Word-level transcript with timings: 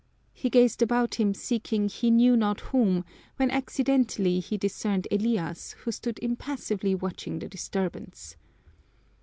He 0.33 0.49
gazed 0.49 0.81
about 0.81 1.19
him 1.19 1.35
seeking 1.35 1.87
he 1.87 2.09
knew 2.09 2.35
not 2.35 2.59
whom, 2.73 3.05
when 3.37 3.51
accidentally 3.51 4.39
he 4.39 4.57
discerned 4.57 5.07
Elias, 5.11 5.73
who 5.83 5.91
stood 5.91 6.17
impassively 6.23 6.95
watching 6.95 7.37
the 7.37 7.47
disturbance. 7.47 8.35